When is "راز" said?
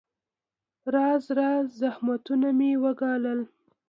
0.93-1.23, 1.37-1.65